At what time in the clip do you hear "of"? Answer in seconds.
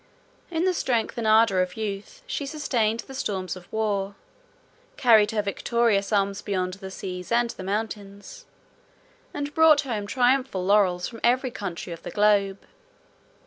1.61-1.77, 3.55-3.71, 11.93-12.01